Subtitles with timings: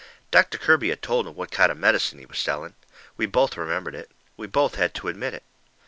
[0.31, 2.73] Doctor Kirby had told 'em what kind of medicine he was selling.
[3.17, 4.09] We both remembered it.
[4.35, 5.43] We both had to admit it.